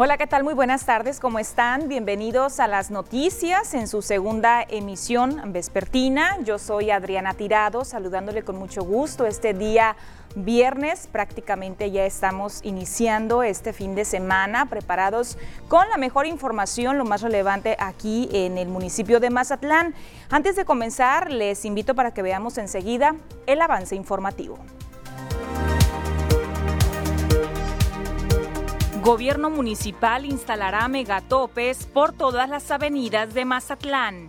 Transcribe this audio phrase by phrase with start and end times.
[0.00, 0.44] Hola, ¿qué tal?
[0.44, 1.88] Muy buenas tardes, ¿cómo están?
[1.88, 6.38] Bienvenidos a las noticias en su segunda emisión vespertina.
[6.44, 9.96] Yo soy Adriana Tirado, saludándole con mucho gusto este día
[10.36, 11.08] viernes.
[11.10, 15.36] Prácticamente ya estamos iniciando este fin de semana, preparados
[15.66, 19.96] con la mejor información, lo más relevante aquí en el municipio de Mazatlán.
[20.30, 24.60] Antes de comenzar, les invito para que veamos enseguida el avance informativo.
[29.08, 34.28] Gobierno municipal instalará megatopes por todas las avenidas de Mazatlán.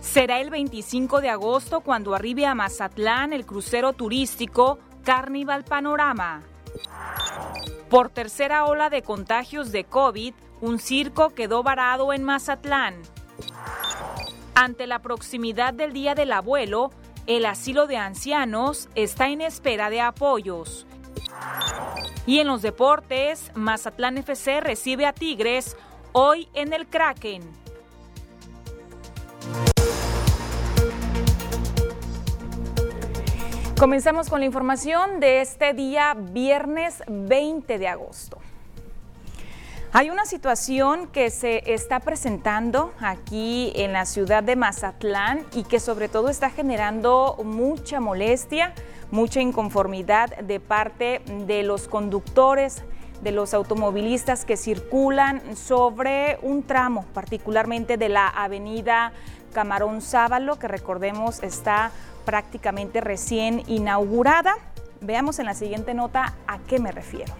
[0.00, 6.40] Será el 25 de agosto cuando arribe a Mazatlán el crucero turístico Carnival Panorama.
[7.90, 12.94] Por tercera ola de contagios de COVID, un circo quedó varado en Mazatlán.
[14.54, 16.92] Ante la proximidad del Día del Abuelo,
[17.26, 20.86] el asilo de ancianos está en espera de apoyos.
[22.26, 25.76] Y en los deportes, Mazatlán FC recibe a Tigres
[26.12, 27.42] hoy en el Kraken.
[33.78, 38.38] Comenzamos con la información de este día viernes 20 de agosto.
[39.96, 45.78] Hay una situación que se está presentando aquí en la ciudad de Mazatlán y que
[45.78, 48.74] sobre todo está generando mucha molestia
[49.12, 52.82] mucha inconformidad de parte de los conductores,
[53.22, 59.12] de los automovilistas que circulan sobre un tramo, particularmente de la avenida
[59.52, 61.92] Camarón Sábalo, que recordemos está
[62.24, 64.56] prácticamente recién inaugurada.
[65.00, 67.32] Veamos en la siguiente nota a qué me refiero.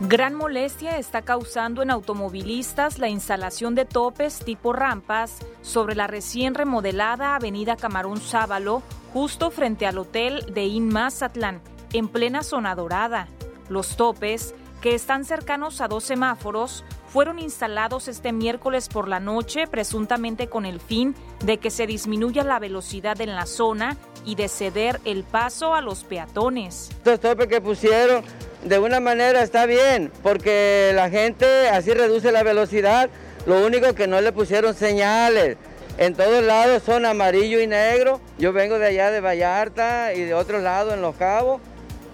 [0.00, 6.54] Gran molestia está causando en automovilistas la instalación de topes tipo rampas sobre la recién
[6.54, 11.60] remodelada Avenida Camarón Sábalo, justo frente al hotel de In Mazatlán,
[11.92, 13.26] en plena zona dorada.
[13.68, 19.66] Los topes, que están cercanos a dos semáforos, fueron instalados este miércoles por la noche
[19.66, 24.46] presuntamente con el fin de que se disminuya la velocidad en la zona y de
[24.46, 26.90] ceder el paso a los peatones.
[26.90, 28.22] Estos topes que pusieron
[28.64, 33.08] de una manera está bien, porque la gente así reduce la velocidad.
[33.46, 35.56] Lo único que no le pusieron señales.
[35.96, 38.20] En todos lados son amarillo y negro.
[38.38, 41.60] Yo vengo de allá de Vallarta y de otros lados en Los Cabos.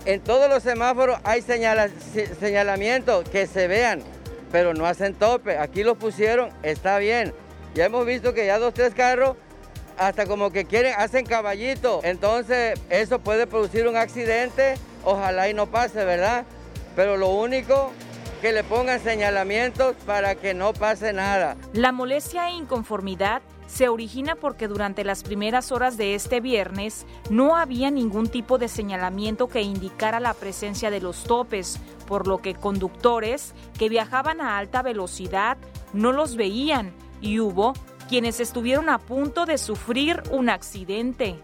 [0.07, 4.03] En todos los semáforos hay señalamientos que se vean,
[4.53, 5.57] pero no hacen tope.
[5.59, 7.33] Aquí los pusieron, está bien.
[7.75, 9.37] Ya hemos visto que ya dos, tres carros
[9.97, 12.01] hasta como que quieren, hacen caballito.
[12.05, 16.45] Entonces eso puede producir un accidente ojalá y no pase, ¿verdad?
[16.97, 17.93] Pero lo único
[18.41, 21.57] que le pongan señalamientos para que no pase nada.
[21.73, 27.57] La molestia e inconformidad se origina porque durante las primeras horas de este viernes no
[27.57, 32.55] había ningún tipo de señalamiento que indicara la presencia de los topes, por lo que
[32.55, 35.57] conductores que viajaban a alta velocidad
[35.93, 37.73] no los veían y hubo
[38.09, 41.41] quienes estuvieron a punto de sufrir un accidente.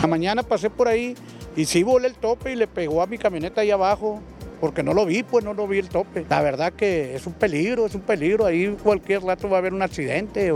[0.00, 1.14] La mañana pasé por ahí
[1.54, 4.20] y sí volé el tope y le pegó a mi camioneta ahí abajo,
[4.58, 6.24] porque no lo vi, pues no lo vi el tope.
[6.30, 9.74] La verdad que es un peligro, es un peligro, ahí cualquier rato va a haber
[9.74, 10.52] un accidente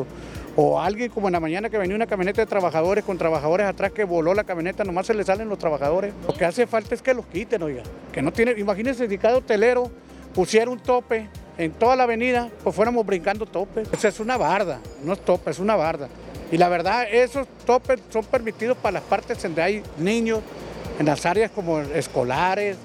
[0.56, 3.92] o, alguien como en la mañana que venía una camioneta de trabajadores con trabajadores atrás
[3.92, 6.14] que voló la camioneta, nomás se le salen los trabajadores.
[6.26, 9.36] Lo que hace falta es que los quiten, oiga, que no tiene, imagínense si cada
[9.36, 9.90] hotelero
[10.32, 11.28] pusiera un tope
[11.58, 13.88] en toda la avenida, pues fuéramos brincando topes.
[13.92, 16.08] Esa es una barda, no es tope, es una barda.
[16.54, 20.38] Y la verdad, esos topes son permitidos para las partes donde hay niños,
[21.00, 22.76] en las áreas como escolares,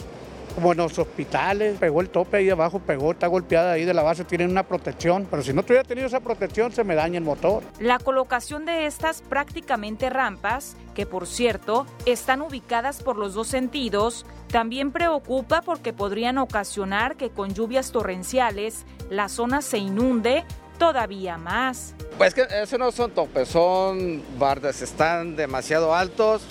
[0.55, 1.77] como en los hospitales.
[1.77, 5.27] Pegó el tope ahí abajo, pegó, está golpeada ahí de la base, tienen una protección,
[5.29, 7.61] pero si no tuviera tenido esa protección se me daña el motor.
[7.79, 14.25] La colocación de estas prácticamente rampas, que por cierto están ubicadas por los dos sentidos,
[14.47, 20.43] también preocupa porque podrían ocasionar que con lluvias torrenciales la zona se inunde
[20.79, 21.93] todavía más.
[22.17, 26.41] Pues que eso no son topes, son bardas, están demasiado altos.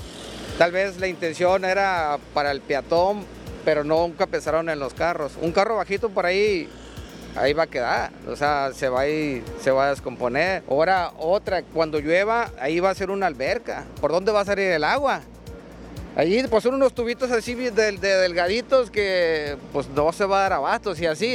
[0.57, 3.25] Tal vez la intención era para el peatón,
[3.65, 5.33] pero nunca pensaron en los carros.
[5.41, 6.69] Un carro bajito por ahí,
[7.37, 9.07] ahí va a quedar, o sea, se va a,
[9.61, 10.63] se va a descomponer.
[10.71, 13.85] Ahora otra, cuando llueva, ahí va a ser una alberca.
[14.01, 15.23] ¿Por dónde va a salir el agua?
[16.16, 20.52] Allí pues son unos tubitos así de, delgaditos que pues no se va a dar
[20.55, 21.32] abastos y así,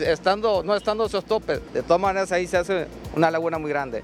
[0.00, 1.60] estando, no estando esos topes.
[1.72, 4.02] De todas maneras ahí se hace una laguna muy grande.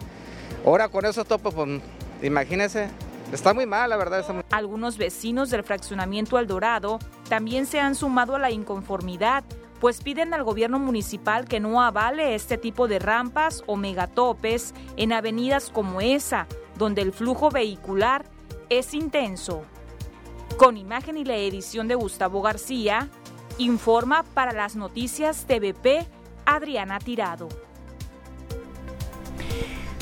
[0.64, 1.80] Ahora con esos topes, pues
[2.22, 2.88] imagínense,
[3.32, 4.24] está muy mal, la verdad.
[4.50, 9.42] Algunos vecinos del fraccionamiento El Dorado también se han sumado a la inconformidad,
[9.80, 15.12] pues piden al gobierno municipal que no avale este tipo de rampas o megatopes en
[15.12, 16.46] avenidas como esa,
[16.78, 18.24] donde el flujo vehicular
[18.68, 19.64] es intenso.
[20.56, 23.08] Con imagen y la edición de Gustavo García,
[23.58, 26.06] informa para las noticias TVP
[26.44, 27.48] Adriana Tirado.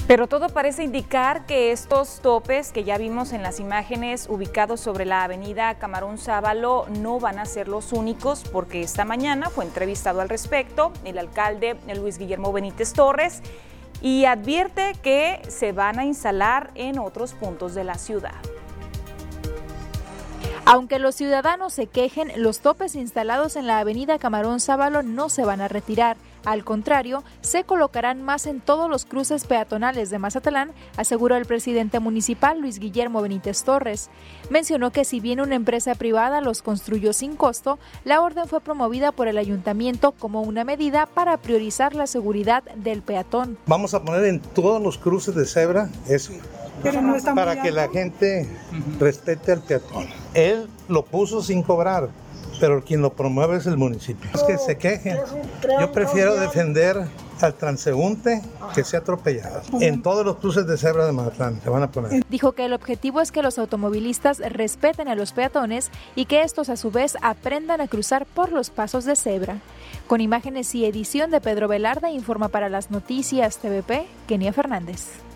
[0.07, 5.05] Pero todo parece indicar que estos topes que ya vimos en las imágenes ubicados sobre
[5.05, 10.21] la avenida Camarón Sábalo no van a ser los únicos porque esta mañana fue entrevistado
[10.21, 13.41] al respecto el alcalde Luis Guillermo Benítez Torres
[14.03, 18.35] y advierte que se van a instalar en otros puntos de la ciudad.
[20.73, 25.45] Aunque los ciudadanos se quejen, los topes instalados en la avenida Camarón Sábalo no se
[25.45, 26.17] van a retirar.
[26.45, 31.99] Al contrario, se colocarán más en todos los cruces peatonales de Mazatlán, aseguró el presidente
[31.99, 34.11] municipal Luis Guillermo Benítez Torres.
[34.49, 39.11] Mencionó que si bien una empresa privada los construyó sin costo, la orden fue promovida
[39.11, 43.59] por el ayuntamiento como una medida para priorizar la seguridad del peatón.
[43.67, 46.33] Vamos a poner en todos los cruces de cebra eso.
[47.35, 48.49] Para que la gente
[48.99, 50.09] respete al peatón.
[50.35, 52.11] Él lo puso sin cobrar
[52.61, 54.31] pero quien lo promueve es el municipio.
[54.35, 55.19] Es que se quejen.
[55.81, 57.07] Yo prefiero defender
[57.41, 58.43] al transeúnte
[58.75, 59.63] que sea atropellado.
[59.81, 62.23] En todos los cruces de cebra de Mazatlán se van a poner.
[62.29, 66.69] Dijo que el objetivo es que los automovilistas respeten a los peatones y que estos
[66.69, 69.57] a su vez aprendan a cruzar por los pasos de cebra.
[70.07, 75.30] Con imágenes y edición de Pedro Velarda, informa para las noticias TVP, Kenia Fernández.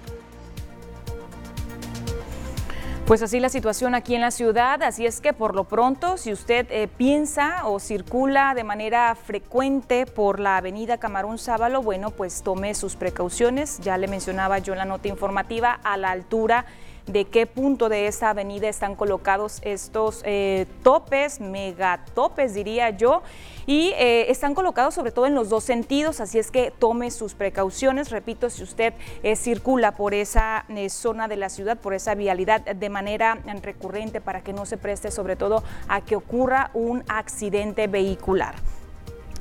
[3.07, 6.33] Pues así la situación aquí en la ciudad, así es que por lo pronto, si
[6.33, 12.43] usted eh, piensa o circula de manera frecuente por la avenida Camarón Sábalo, bueno, pues
[12.43, 16.65] tome sus precauciones, ya le mencionaba yo en la nota informativa, a la altura
[17.07, 23.23] de qué punto de esa avenida están colocados estos eh, topes, megatopes diría yo,
[23.67, 27.35] y eh, están colocados sobre todo en los dos sentidos, así es que tome sus
[27.35, 28.11] precauciones.
[28.11, 32.89] Repito, si usted eh, circula por esa zona de la ciudad, por esa vialidad de
[32.89, 38.55] manera recurrente para que no se preste sobre todo a que ocurra un accidente vehicular.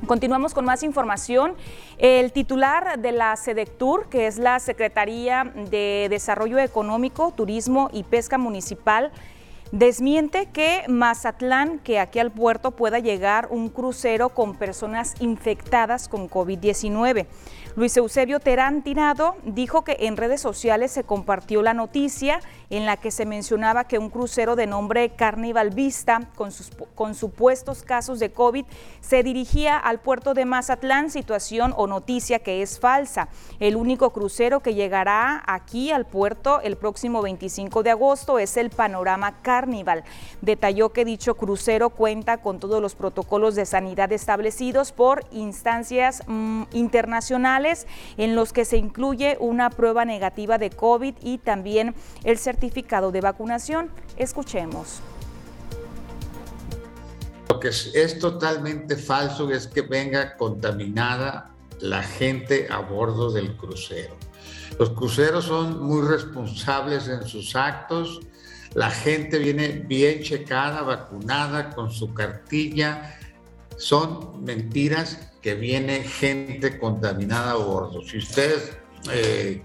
[0.08, 1.54] Continuamos con más información.
[1.98, 8.38] El titular de la SEDECTUR, que es la Secretaría de Desarrollo Económico, Turismo y Pesca
[8.38, 9.12] Municipal,
[9.72, 16.30] desmiente que Mazatlán, que aquí al puerto pueda llegar un crucero con personas infectadas con
[16.30, 17.26] COVID-19.
[17.76, 22.40] Luis Eusebio Terán Tirado dijo que en redes sociales se compartió la noticia
[22.70, 27.16] en la que se mencionaba que un crucero de nombre Carnival Vista, con, sus, con
[27.16, 28.66] supuestos casos de COVID,
[29.02, 33.30] se dirigía al puerto de Mazatlán, situación o noticia que es falsa.
[33.60, 38.70] El único crucero que llegará aquí al puerto el próximo 25 de agosto es el
[38.70, 40.04] Panorama Carnival.
[40.42, 46.64] Detalló que dicho crucero cuenta con todos los protocolos de sanidad establecidos por instancias mm,
[46.74, 47.63] internacionales
[48.18, 53.22] en los que se incluye una prueba negativa de COVID y también el certificado de
[53.22, 53.90] vacunación.
[54.18, 55.02] Escuchemos.
[57.50, 64.16] Lo que es, totalmente falso es que venga contaminada la gente a bordo del crucero.
[64.80, 68.22] Los cruceros son muy responsables en sus actos,
[68.74, 73.20] la gente viene bien checada, vacunada, con su cartilla.
[73.78, 78.02] Son mentiras que viene gente contaminada a bordo.
[78.02, 78.72] Si ustedes
[79.12, 79.62] eh,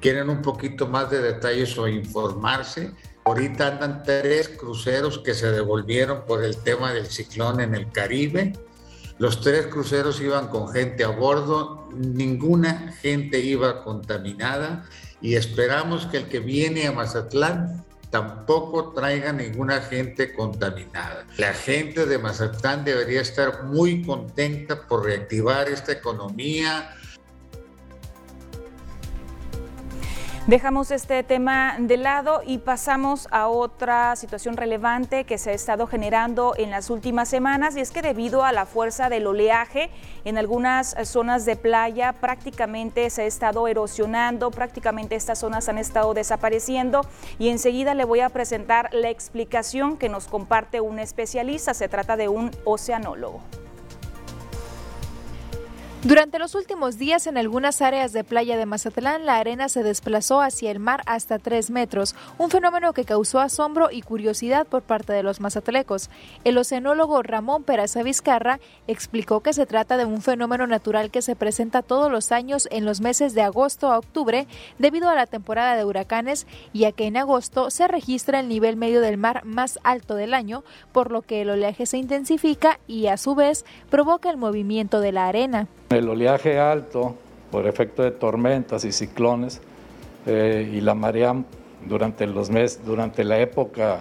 [0.00, 2.92] quieren un poquito más de detalles o informarse,
[3.24, 8.52] ahorita andan tres cruceros que se devolvieron por el tema del ciclón en el Caribe.
[9.18, 14.84] Los tres cruceros iban con gente a bordo, ninguna gente iba contaminada
[15.20, 21.26] y esperamos que el que viene a Mazatlán tampoco traiga ninguna gente contaminada.
[21.36, 26.94] La gente de Mazatlán debería estar muy contenta por reactivar esta economía,
[30.46, 35.88] Dejamos este tema de lado y pasamos a otra situación relevante que se ha estado
[35.88, 39.90] generando en las últimas semanas y es que debido a la fuerza del oleaje
[40.24, 46.14] en algunas zonas de playa prácticamente se ha estado erosionando, prácticamente estas zonas han estado
[46.14, 47.00] desapareciendo
[47.40, 52.16] y enseguida le voy a presentar la explicación que nos comparte un especialista, se trata
[52.16, 53.40] de un oceanólogo.
[56.06, 60.40] Durante los últimos días en algunas áreas de playa de Mazatlán la arena se desplazó
[60.40, 65.12] hacia el mar hasta 3 metros, un fenómeno que causó asombro y curiosidad por parte
[65.12, 66.08] de los mazatlecos.
[66.44, 71.34] El oceanólogo Ramón Peraza Vizcarra explicó que se trata de un fenómeno natural que se
[71.34, 74.46] presenta todos los años en los meses de agosto a octubre
[74.78, 78.76] debido a la temporada de huracanes y a que en agosto se registra el nivel
[78.76, 83.08] medio del mar más alto del año, por lo que el oleaje se intensifica y
[83.08, 85.66] a su vez provoca el movimiento de la arena.
[85.96, 87.14] El oleaje alto,
[87.50, 89.62] por efecto de tormentas y ciclones,
[90.26, 91.34] eh, y la marea
[91.88, 94.00] durante los meses, durante la época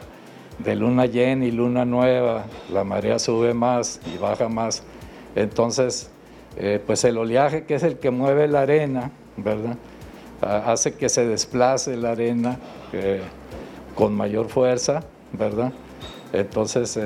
[0.60, 4.84] de luna llena y luna nueva, la marea sube más y baja más.
[5.36, 6.10] Entonces,
[6.58, 9.78] eh, pues el oleaje que es el que mueve la arena, ¿verdad?
[10.42, 12.60] hace que se desplace la arena
[12.92, 13.22] eh,
[13.96, 15.72] con mayor fuerza, ¿verdad?
[16.34, 17.00] Entonces,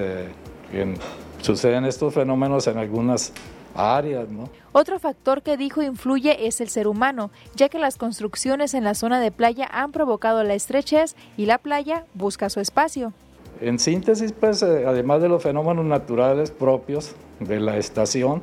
[1.41, 3.33] suceden estos fenómenos en algunas
[3.75, 4.49] áreas, ¿no?
[4.71, 8.93] Otro factor que dijo influye es el ser humano, ya que las construcciones en la
[8.93, 13.13] zona de playa han provocado la estrechez y la playa busca su espacio.
[13.61, 18.41] En síntesis, pues, eh, además de los fenómenos naturales propios de la estación,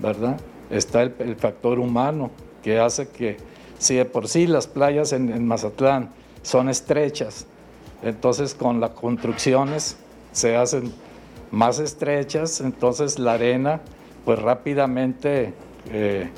[0.00, 0.38] ¿verdad?
[0.70, 2.30] Está el, factor humano
[2.62, 3.36] que hace que,
[3.78, 6.10] si de por sí las playas en, en Mazatlán
[6.42, 7.46] son estrechas,
[8.02, 9.96] entonces con las construcciones
[10.32, 10.92] se hacen
[11.50, 13.80] más estrechas, entonces la arena
[14.24, 15.54] pues rápidamente
[15.90, 16.30] eh,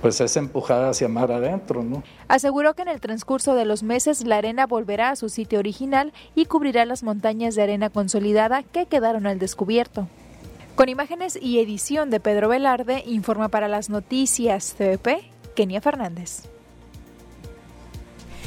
[0.00, 1.82] pues es empujada hacia mar adentro.
[1.82, 2.02] ¿no?
[2.28, 6.12] Aseguró que en el transcurso de los meses la arena volverá a su sitio original
[6.34, 10.08] y cubrirá las montañas de arena consolidada que quedaron al descubierto.
[10.74, 16.44] Con imágenes y edición de Pedro Velarde, informa para las noticias CVP, Kenia Fernández.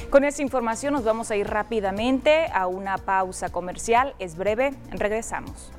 [0.10, 4.13] Con esta información nos vamos a ir rápidamente a una pausa comercial.
[4.20, 5.72] Es breve, regresamos.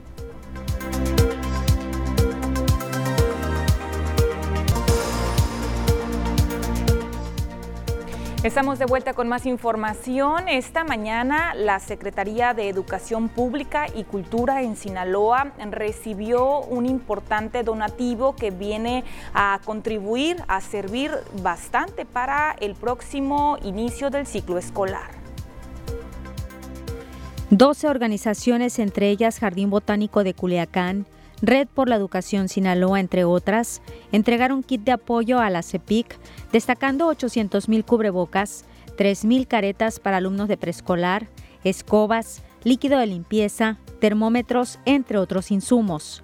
[8.44, 10.50] Estamos de vuelta con más información.
[10.50, 18.36] Esta mañana la Secretaría de Educación Pública y Cultura en Sinaloa recibió un importante donativo
[18.36, 21.10] que viene a contribuir, a servir
[21.42, 25.08] bastante para el próximo inicio del ciclo escolar.
[27.48, 31.06] 12 organizaciones, entre ellas Jardín Botánico de Culiacán,
[31.46, 33.82] Red por la Educación Sinaloa, entre otras,
[34.12, 36.16] entregaron kit de apoyo a la CEPIC,
[36.52, 38.64] destacando 800 mil cubrebocas,
[38.96, 41.28] 3 mil caretas para alumnos de preescolar,
[41.62, 46.22] escobas, líquido de limpieza, termómetros, entre otros insumos.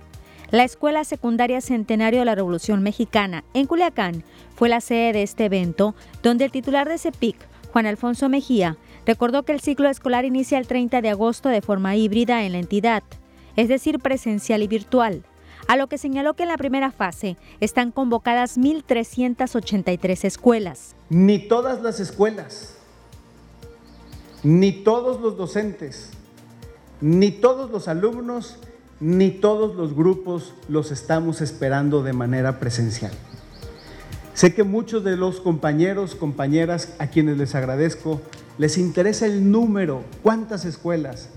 [0.50, 4.25] La Escuela Secundaria Centenario de la Revolución Mexicana, en Culiacán,
[4.57, 7.37] fue la sede de este evento, donde el titular de CEPIC,
[7.73, 11.95] Juan Alfonso Mejía, recordó que el ciclo escolar inicia el 30 de agosto de forma
[11.95, 13.03] híbrida en la entidad
[13.57, 15.25] es decir, presencial y virtual,
[15.69, 20.95] a lo que señaló que en la primera fase están convocadas 1.383 escuelas.
[21.09, 22.75] Ni todas las escuelas,
[24.42, 26.11] ni todos los docentes,
[27.00, 28.59] ni todos los alumnos,
[29.00, 33.12] ni todos los grupos los estamos esperando de manera presencial.
[34.35, 38.21] Sé que muchos de los compañeros, compañeras a quienes les agradezco,
[38.59, 41.28] les interesa el número, cuántas escuelas,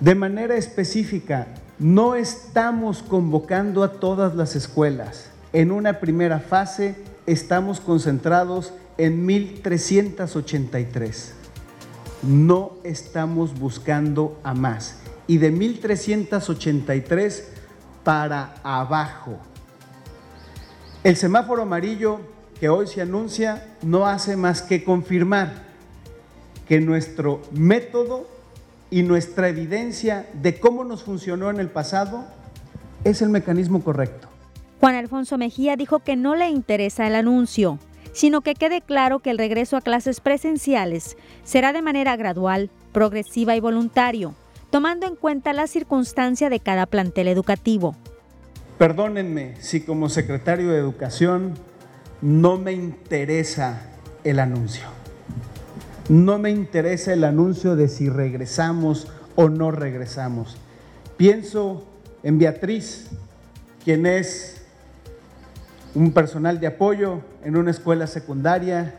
[0.00, 1.46] de manera específica,
[1.78, 5.30] no estamos convocando a todas las escuelas.
[5.52, 6.96] En una primera fase
[7.26, 11.34] estamos concentrados en 1383.
[12.22, 14.98] No estamos buscando a más.
[15.26, 17.48] Y de 1383
[18.02, 19.38] para abajo.
[21.02, 22.20] El semáforo amarillo
[22.58, 25.64] que hoy se anuncia no hace más que confirmar
[26.68, 28.33] que nuestro método
[28.94, 32.26] y nuestra evidencia de cómo nos funcionó en el pasado
[33.02, 34.28] es el mecanismo correcto.
[34.78, 37.80] Juan Alfonso Mejía dijo que no le interesa el anuncio,
[38.12, 43.56] sino que quede claro que el regreso a clases presenciales será de manera gradual, progresiva
[43.56, 44.36] y voluntario,
[44.70, 47.96] tomando en cuenta la circunstancia de cada plantel educativo.
[48.78, 51.54] Perdónenme si como secretario de Educación
[52.22, 53.90] no me interesa
[54.22, 55.03] el anuncio.
[56.08, 59.06] No me interesa el anuncio de si regresamos
[59.36, 60.58] o no regresamos.
[61.16, 61.86] Pienso
[62.22, 63.08] en Beatriz,
[63.84, 64.62] quien es
[65.94, 68.96] un personal de apoyo en una escuela secundaria,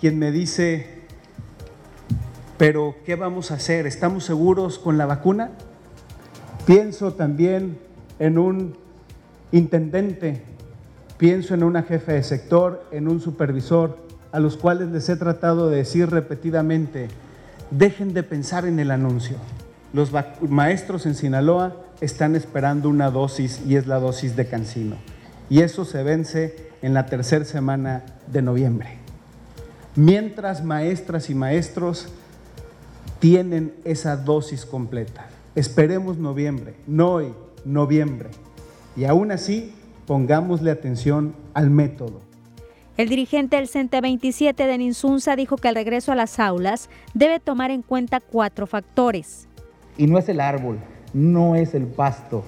[0.00, 0.86] quien me dice,
[2.56, 3.86] pero ¿qué vamos a hacer?
[3.86, 5.52] ¿Estamos seguros con la vacuna?
[6.66, 7.78] Pienso también
[8.18, 8.76] en un
[9.52, 10.42] intendente,
[11.18, 15.70] pienso en una jefe de sector, en un supervisor, a los cuales les he tratado
[15.70, 17.08] de decir repetidamente,
[17.70, 19.36] dejen de pensar en el anuncio.
[19.92, 24.96] Los maestros en Sinaloa están esperando una dosis y es la dosis de Cancino.
[25.50, 28.98] Y eso se vence en la tercera semana de noviembre.
[29.96, 32.08] Mientras maestras y maestros
[33.18, 35.26] tienen esa dosis completa.
[35.54, 38.30] Esperemos noviembre, no hoy, noviembre.
[38.96, 39.74] Y aún así,
[40.06, 42.27] pongámosle atención al método.
[42.98, 47.38] El dirigente del CENTE 27 de Ninsunza dijo que el regreso a las aulas debe
[47.38, 49.46] tomar en cuenta cuatro factores.
[49.96, 50.78] Y no es el árbol,
[51.14, 52.42] no es el pasto,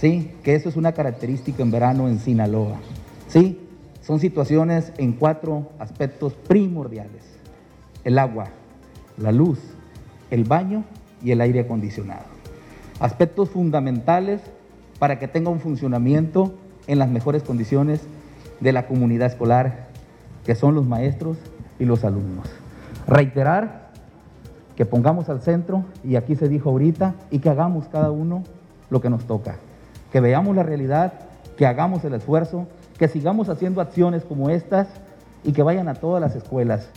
[0.00, 0.32] ¿sí?
[0.42, 2.80] Que eso es una característica en verano en Sinaloa,
[3.28, 3.60] ¿sí?
[4.02, 7.22] Son situaciones en cuatro aspectos primordiales.
[8.02, 8.48] El agua,
[9.18, 9.60] la luz,
[10.32, 10.82] el baño
[11.22, 12.24] y el aire acondicionado.
[12.98, 14.40] Aspectos fundamentales
[14.98, 16.56] para que tenga un funcionamiento
[16.88, 18.00] en las mejores condiciones
[18.60, 19.88] de la comunidad escolar,
[20.44, 21.36] que son los maestros
[21.78, 22.46] y los alumnos.
[23.06, 23.86] Reiterar
[24.76, 28.44] que pongamos al centro, y aquí se dijo ahorita, y que hagamos cada uno
[28.90, 29.56] lo que nos toca.
[30.12, 31.14] Que veamos la realidad,
[31.56, 32.66] que hagamos el esfuerzo,
[32.98, 34.88] que sigamos haciendo acciones como estas
[35.44, 36.90] y que vayan a todas las escuelas.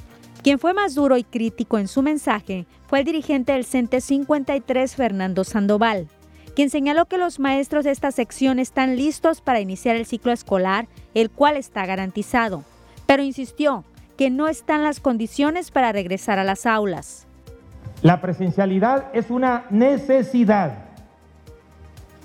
[0.44, 4.96] Quien fue más duro y crítico en su mensaje fue el dirigente del CENTE 53,
[4.96, 6.08] Fernando Sandoval,
[6.60, 10.88] quien señaló que los maestros de esta sección están listos para iniciar el ciclo escolar,
[11.14, 12.66] el cual está garantizado,
[13.06, 13.86] pero insistió
[14.18, 17.26] que no están las condiciones para regresar a las aulas.
[18.02, 20.80] La presencialidad es una necesidad,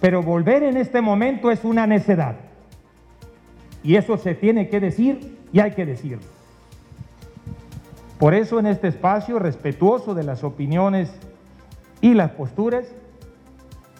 [0.00, 2.34] pero volver en este momento es una necedad.
[3.84, 6.26] Y eso se tiene que decir y hay que decirlo.
[8.18, 11.12] Por eso en este espacio, respetuoso de las opiniones
[12.00, 12.86] y las posturas,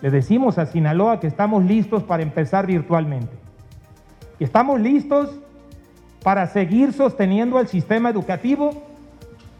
[0.05, 3.33] le decimos a Sinaloa que estamos listos para empezar virtualmente.
[4.39, 5.31] Y estamos listos
[6.23, 8.83] para seguir sosteniendo el sistema educativo,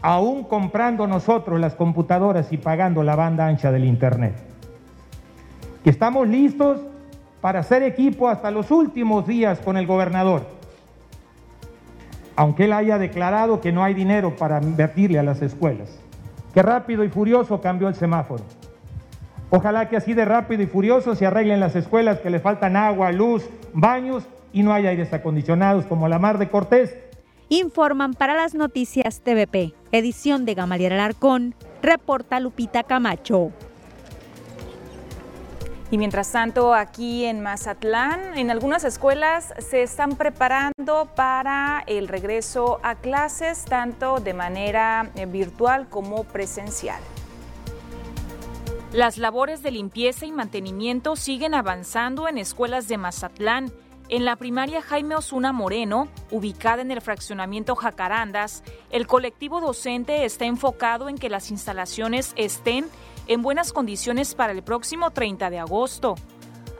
[0.03, 4.35] aún comprando nosotros las computadoras y pagando la banda ancha del Internet.
[5.83, 6.79] Que estamos listos
[7.41, 10.45] para hacer equipo hasta los últimos días con el gobernador
[12.35, 15.97] aunque él haya declarado que no hay dinero para invertirle a las escuelas.
[16.53, 18.43] Qué rápido y furioso cambió el semáforo.
[19.55, 23.13] Ojalá que así de rápido y furioso se arreglen las escuelas que le faltan agua,
[23.13, 26.93] luz, baños y no haya aires acondicionados como la Mar de Cortés.
[27.47, 33.53] Informan para las noticias TVP, edición de Gamaliel Alarcón, reporta Lupita Camacho.
[35.89, 42.81] Y mientras tanto, aquí en Mazatlán, en algunas escuelas se están preparando para el regreso
[42.83, 46.99] a clases, tanto de manera eh, virtual como presencial.
[48.95, 53.69] Las labores de limpieza y mantenimiento siguen avanzando en escuelas de Mazatlán.
[54.07, 60.45] En la primaria Jaime Osuna Moreno, ubicada en el fraccionamiento Jacarandas, el colectivo docente está
[60.45, 62.85] enfocado en que las instalaciones estén
[63.27, 66.15] en buenas condiciones para el próximo 30 de agosto.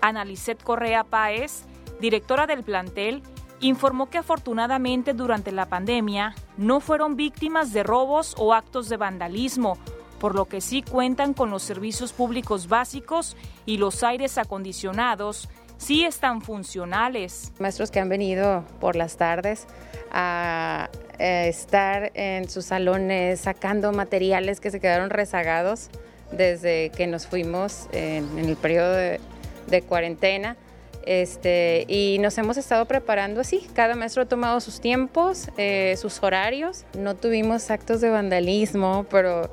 [0.02, 1.66] Analicet Correa Páez,
[2.00, 3.24] directora del plantel,
[3.60, 9.78] informó que afortunadamente durante la pandemia no fueron víctimas de robos o actos de vandalismo,
[10.26, 16.04] por lo que sí cuentan con los servicios públicos básicos y los aires acondicionados sí
[16.04, 17.52] están funcionales.
[17.60, 19.68] Maestros que han venido por las tardes
[20.12, 25.90] a eh, estar en sus salones sacando materiales que se quedaron rezagados
[26.32, 30.58] desde que nos fuimos en, el periodo de, cuarentena.
[31.06, 33.68] Este, y nos hemos estado preparando así.
[33.76, 36.84] Cada maestro ha tomado sus tiempos, eh, sus horarios.
[36.98, 39.52] No tuvimos actos de vandalismo, pero,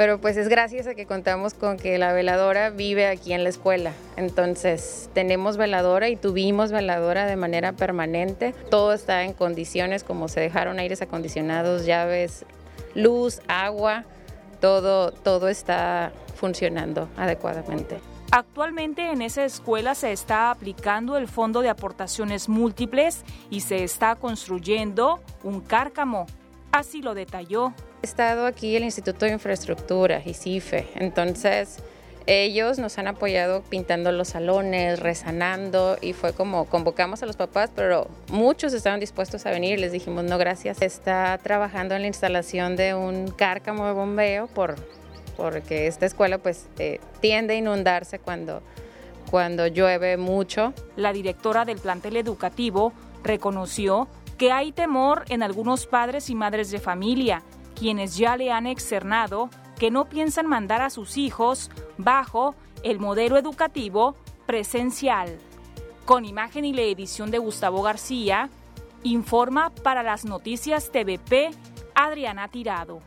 [0.00, 3.50] pero pues es gracias a que contamos con que la veladora vive aquí en la
[3.50, 3.92] escuela.
[4.16, 8.54] Entonces tenemos veladora y tuvimos veladora de manera permanente.
[8.70, 12.46] Todo está en condiciones como se dejaron aires acondicionados, llaves,
[12.94, 14.06] luz, agua
[14.58, 18.00] todo, todo está funcionando adecuadamente.
[18.30, 24.14] Actualmente en esa escuela se está aplicando el Fondo de Aportaciones Múltiples y se está
[24.16, 26.24] construyendo un cárcamo.
[26.72, 27.74] Así lo detalló.
[28.02, 31.82] Estado aquí el Instituto de Infraestructura, ICIFE, entonces
[32.26, 37.70] ellos nos han apoyado pintando los salones, rezanando y fue como convocamos a los papás,
[37.74, 40.80] pero muchos estaban dispuestos a venir les dijimos no gracias.
[40.80, 44.76] Está trabajando en la instalación de un cárcamo de bombeo por,
[45.36, 48.62] porque esta escuela pues eh, tiende a inundarse cuando,
[49.30, 50.72] cuando llueve mucho.
[50.96, 52.92] La directora del plantel educativo
[53.24, 54.08] reconoció
[54.38, 57.42] que hay temor en algunos padres y madres de familia,
[57.80, 63.38] quienes ya le han externado que no piensan mandar a sus hijos bajo el modelo
[63.38, 65.38] educativo presencial.
[66.04, 68.50] Con imagen y la edición de Gustavo García,
[69.02, 71.52] informa para las noticias TVP
[71.94, 73.00] Adriana Tirado.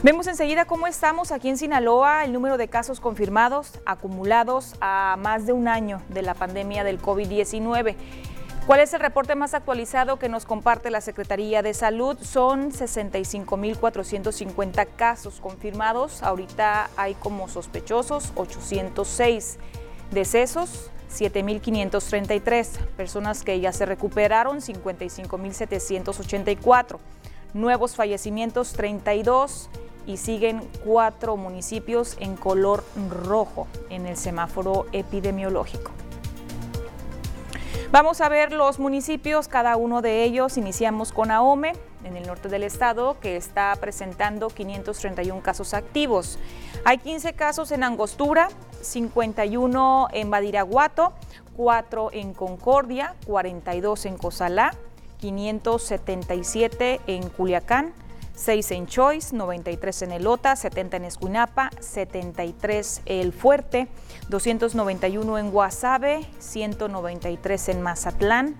[0.00, 5.44] Vemos enseguida cómo estamos aquí en Sinaloa, el número de casos confirmados acumulados a más
[5.44, 7.96] de un año de la pandemia del COVID-19.
[8.68, 12.18] ¿Cuál es el reporte más actualizado que nos comparte la Secretaría de Salud?
[12.20, 16.22] Son 65.450 casos confirmados.
[16.22, 19.58] Ahorita hay como sospechosos 806
[20.10, 20.90] decesos.
[21.10, 26.98] 7.533 personas que ya se recuperaron, 55.784.
[27.54, 29.70] Nuevos fallecimientos, 32
[30.06, 32.84] y siguen cuatro municipios en color
[33.24, 35.90] rojo en el semáforo epidemiológico.
[37.90, 40.58] Vamos a ver los municipios, cada uno de ellos.
[40.58, 41.72] Iniciamos con Ahome,
[42.04, 46.38] en el norte del estado, que está presentando 531 casos activos.
[46.84, 48.50] Hay 15 casos en Angostura,
[48.82, 51.14] 51 en Badiraguato,
[51.56, 54.74] 4 en Concordia, 42 en Cozalá,
[55.18, 57.94] 577 en Culiacán,
[58.34, 63.88] 6 en Choice, 93 en Elota, 70 en Escuinapa, 73 El Fuerte,
[64.28, 68.54] 291 en Guasave, 193 en Mazatlán,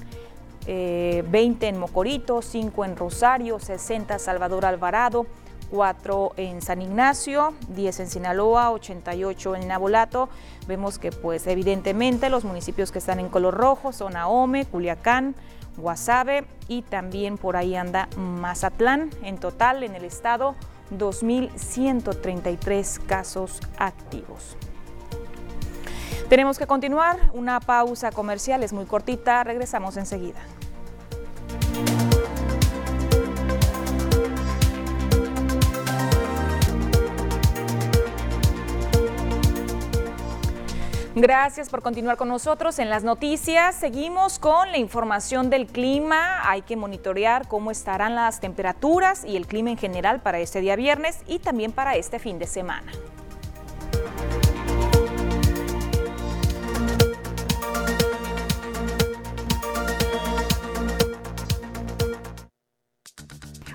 [0.66, 5.26] 20 eh, en Mocorito, 5 en Rosario, 60 Salvador Alvarado,
[5.70, 10.28] 4 en San Ignacio, 10 en Sinaloa, 88 en Nabolato.
[10.66, 15.34] Vemos que pues evidentemente los municipios que están en color rojo son Ahome, Culiacán,
[15.76, 19.10] Guasave y también por ahí anda Mazatlán.
[19.22, 20.56] En total en el estado
[20.96, 24.56] 2.133 casos activos.
[26.28, 30.40] Tenemos que continuar, una pausa comercial es muy cortita, regresamos enseguida.
[41.20, 43.74] Gracias por continuar con nosotros en las noticias.
[43.74, 46.48] Seguimos con la información del clima.
[46.48, 50.76] Hay que monitorear cómo estarán las temperaturas y el clima en general para este día
[50.76, 52.92] viernes y también para este fin de semana.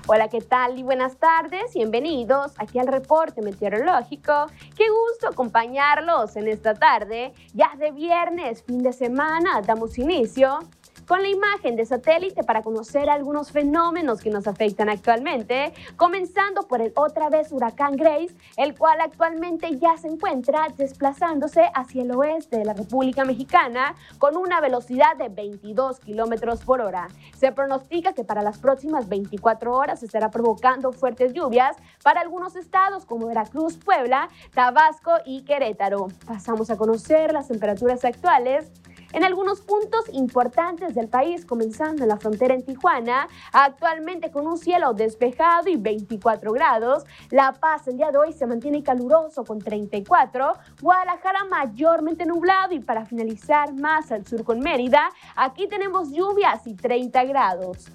[0.06, 0.78] Hola, ¿qué tal?
[0.78, 1.72] Y buenas tardes.
[1.72, 4.48] Bienvenidos aquí al reporte meteorológico.
[4.76, 9.62] Qué gusto acompañarlos en esta tarde, ya de viernes, fin de semana.
[9.62, 10.58] Damos inicio
[11.06, 16.80] con la imagen de satélite para conocer algunos fenómenos que nos afectan actualmente, comenzando por
[16.80, 22.58] el otra vez huracán Grace, el cual actualmente ya se encuentra desplazándose hacia el oeste
[22.58, 27.08] de la República Mexicana con una velocidad de 22 kilómetros por hora.
[27.36, 33.04] Se pronostica que para las próximas 24 horas estará provocando fuertes lluvias para algunos estados
[33.04, 36.08] como Veracruz, Puebla, Tabasco y Querétaro.
[36.26, 38.70] Pasamos a conocer las temperaturas actuales
[39.14, 44.58] en algunos puntos importantes del país, comenzando en la frontera en Tijuana, actualmente con un
[44.58, 47.04] cielo despejado y 24 grados.
[47.30, 50.52] La Paz el día de hoy se mantiene caluroso con 34.
[50.82, 56.74] Guadalajara mayormente nublado y para finalizar más al sur con Mérida, aquí tenemos lluvias y
[56.74, 57.88] 30 grados.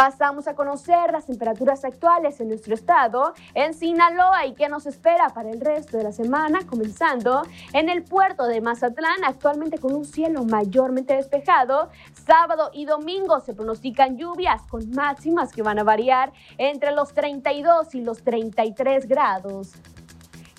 [0.00, 5.28] Pasamos a conocer las temperaturas actuales en nuestro estado, en Sinaloa y qué nos espera
[5.28, 7.42] para el resto de la semana, comenzando
[7.74, 11.90] en el puerto de Mazatlán, actualmente con un cielo mayormente despejado.
[12.14, 17.94] Sábado y domingo se pronostican lluvias con máximas que van a variar entre los 32
[17.94, 19.74] y los 33 grados.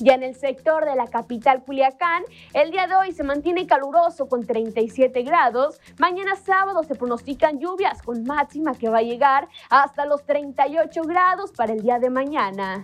[0.03, 2.23] Ya en el sector de la capital Culiacán,
[2.55, 5.79] el día de hoy se mantiene caluroso con 37 grados.
[5.99, 11.51] Mañana sábado se pronostican lluvias con máxima que va a llegar hasta los 38 grados
[11.51, 12.83] para el día de mañana.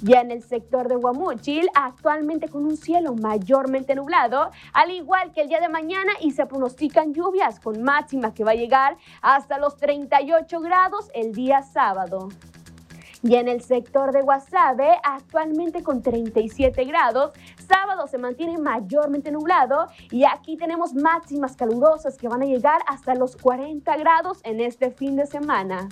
[0.00, 5.42] Ya en el sector de Guamúchil, actualmente con un cielo mayormente nublado, al igual que
[5.42, 9.58] el día de mañana, y se pronostican lluvias con máxima que va a llegar hasta
[9.58, 12.28] los 38 grados el día sábado.
[13.24, 17.32] Y en el sector de Guasave, actualmente con 37 grados,
[17.66, 23.14] sábado se mantiene mayormente nublado y aquí tenemos máximas calurosas que van a llegar hasta
[23.14, 25.88] los 40 grados en este fin de semana.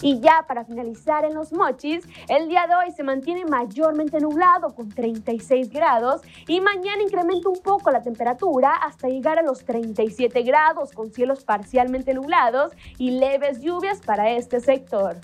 [0.00, 4.74] Y ya para finalizar en los mochis, el día de hoy se mantiene mayormente nublado
[4.74, 10.40] con 36 grados y mañana incrementa un poco la temperatura hasta llegar a los 37
[10.44, 15.18] grados con cielos parcialmente nublados y leves lluvias para este sector.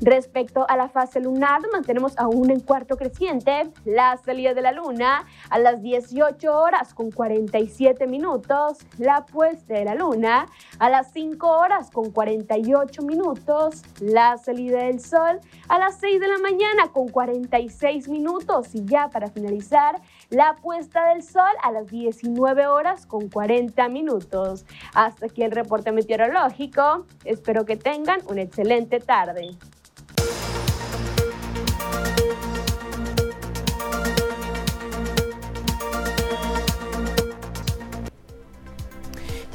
[0.00, 5.24] Respecto a la fase lunar, mantenemos aún en cuarto creciente la salida de la luna
[5.50, 10.46] a las 18 horas con 47 minutos, la puesta de la luna
[10.78, 16.28] a las 5 horas con 48 minutos, la salida del sol a las 6 de
[16.28, 21.88] la mañana con 46 minutos y ya para finalizar, la puesta del sol a las
[21.88, 24.64] 19 horas con 40 minutos.
[24.94, 27.04] Hasta aquí el reporte meteorológico.
[27.24, 29.56] Espero que tengan una excelente tarde.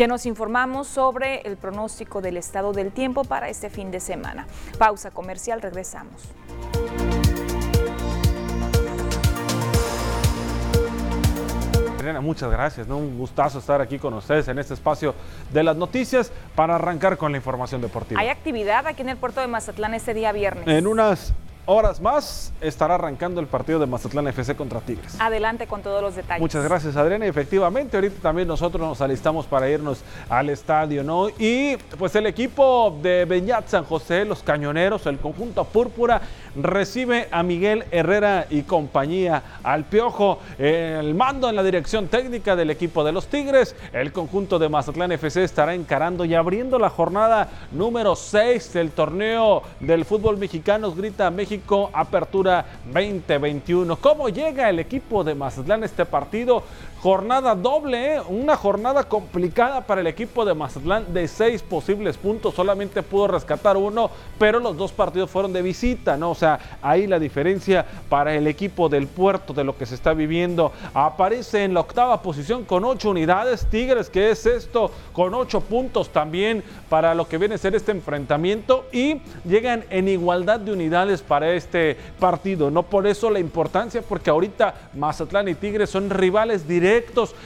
[0.03, 4.47] Ya nos informamos sobre el pronóstico del estado del tiempo para este fin de semana.
[4.77, 6.27] Pausa comercial, regresamos.
[12.21, 12.97] muchas gracias, ¿no?
[12.97, 15.15] un gustazo estar aquí con ustedes en este espacio
[15.53, 18.19] de las noticias para arrancar con la información deportiva.
[18.19, 20.67] Hay actividad aquí en el puerto de Mazatlán este día viernes.
[20.67, 21.33] En unas
[21.65, 25.15] horas más estará arrancando el partido de Mazatlán FC contra Tigres.
[25.19, 26.41] Adelante con todos los detalles.
[26.41, 27.25] Muchas gracias, Adriana.
[27.25, 31.29] Efectivamente, ahorita también nosotros nos alistamos para irnos al estadio, ¿no?
[31.29, 36.21] Y pues el equipo de Beñat San José, los cañoneros, el conjunto púrpura,
[36.55, 42.69] recibe a Miguel Herrera y compañía al Piojo, el mando en la dirección técnica del
[42.69, 43.75] equipo de los Tigres.
[43.93, 49.63] El conjunto de Mazatlán FC estará encarando y abriendo la jornada número 6 del torneo
[49.79, 50.91] del fútbol mexicano.
[50.91, 51.52] Grita México
[51.93, 53.95] Apertura 2021.
[53.97, 56.63] ¿Cómo llega el equipo de Mazatlán este partido?
[57.03, 58.21] Jornada doble, ¿eh?
[58.29, 62.55] una jornada complicada para el equipo de Mazatlán de seis posibles puntos.
[62.55, 66.31] Solamente pudo rescatar uno, pero los dos partidos fueron de visita, ¿no?
[66.31, 70.13] O sea, ahí la diferencia para el equipo del puerto de lo que se está
[70.13, 70.71] viviendo.
[70.93, 73.65] Aparece en la octava posición con ocho unidades.
[73.65, 77.91] Tigres, que es esto, con ocho puntos también para lo que viene a ser este
[77.91, 78.85] enfrentamiento.
[78.93, 82.71] Y llegan en igualdad de unidades para este partido.
[82.71, 86.92] No por eso la importancia, porque ahorita Mazatlán y Tigres son rivales directos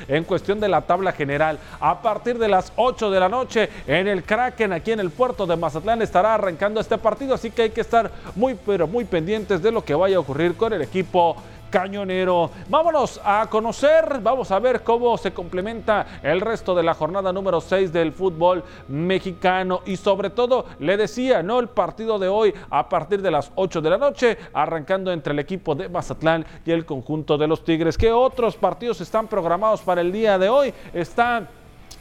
[0.08, 1.60] en cuestión de la tabla general.
[1.80, 5.46] A partir de las 8 de la noche en el Kraken, aquí en el puerto
[5.46, 9.62] de Mazatlán, estará arrancando este partido, así que hay que estar muy, pero muy pendientes
[9.62, 11.38] de lo que vaya a ocurrir con el equipo
[11.70, 12.50] cañonero.
[12.70, 17.62] Vámonos a conocer, vamos a ver cómo se complementa el resto de la jornada número
[17.62, 21.60] 6 del fútbol mexicano y sobre todo, le decía, ¿no?
[21.60, 25.40] El partido de hoy a partir de las 8 de la noche, arrancando entre el
[25.40, 27.98] equipo de Mazatlán y el conjunto de los Tigres.
[27.98, 30.74] ¿Qué otros partidos están programados para el día de hoy?
[30.94, 31.48] Están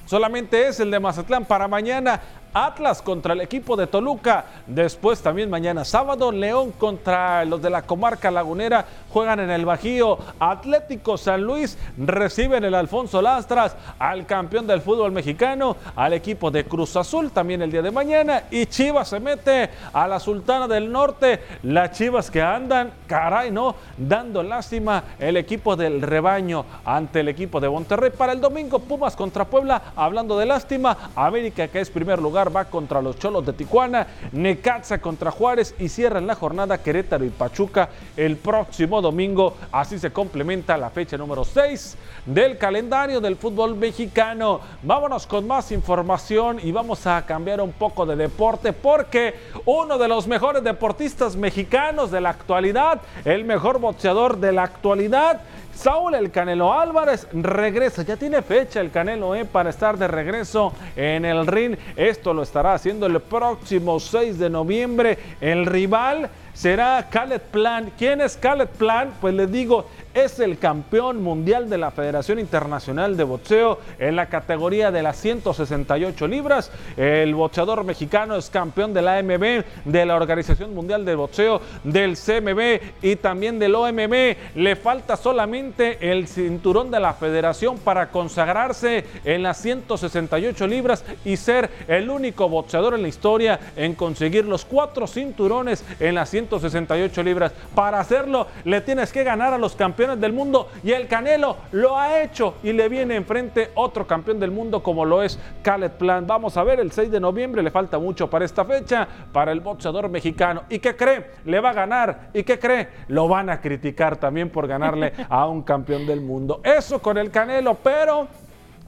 [0.06, 2.20] Solamente es el de Mazatlán para mañana.
[2.56, 4.46] Atlas contra el equipo de Toluca.
[4.66, 10.18] Después también mañana sábado, León contra los de la comarca lagunera juegan en el Bajío.
[10.40, 16.64] Atlético San Luis reciben el Alfonso Lastras al campeón del fútbol mexicano, al equipo de
[16.64, 18.44] Cruz Azul también el día de mañana.
[18.50, 21.42] Y Chivas se mete a la Sultana del Norte.
[21.62, 27.60] Las Chivas que andan, caray, no, dando lástima el equipo del rebaño ante el equipo
[27.60, 28.12] de Monterrey.
[28.16, 32.66] Para el domingo, Pumas contra Puebla, hablando de lástima, América que es primer lugar va
[32.66, 37.88] contra los Cholos de Tijuana, Necaxa contra Juárez y cierran la jornada Querétaro y Pachuca
[38.16, 39.54] el próximo domingo.
[39.72, 44.60] Así se complementa la fecha número 6 del calendario del fútbol mexicano.
[44.82, 50.08] Vámonos con más información y vamos a cambiar un poco de deporte porque uno de
[50.08, 55.40] los mejores deportistas mexicanos de la actualidad, el mejor boxeador de la actualidad,
[55.76, 60.72] Saúl El Canelo Álvarez regresa, ya tiene fecha el Canelo eh, para estar de regreso
[60.96, 61.76] en el ring.
[61.94, 65.18] Esto lo estará haciendo el próximo 6 de noviembre.
[65.38, 67.92] El rival será Khaled Plan.
[67.98, 69.12] ¿Quién es Khaled Plan?
[69.20, 74.30] Pues les digo, es el campeón mundial de la Federación Internacional de Boxeo en la
[74.30, 76.72] categoría de las 168 libras.
[76.96, 82.16] El boxeador mexicano es campeón de la AMB, de la Organización Mundial de Boxeo, del
[82.16, 84.36] CMB y también del OMB.
[84.54, 91.36] Le falta solamente el cinturón de la federación para consagrarse en las 168 libras y
[91.36, 97.22] ser el único boxeador en la historia en conseguir los cuatro cinturones en las 168
[97.22, 97.52] libras.
[97.74, 101.98] Para hacerlo, le tienes que ganar a los campeones del mundo y el Canelo lo
[101.98, 106.28] ha hecho y le viene enfrente otro campeón del mundo como lo es Khaled Plant.
[106.28, 109.60] Vamos a ver el 6 de noviembre, le falta mucho para esta fecha, para el
[109.60, 110.62] boxeador mexicano.
[110.68, 111.32] ¿Y qué cree?
[111.44, 112.30] Le va a ganar.
[112.32, 112.88] ¿Y qué cree?
[113.08, 116.60] Lo van a criticar también por ganarle a un campeón del mundo.
[116.62, 118.28] Eso con el Canelo, pero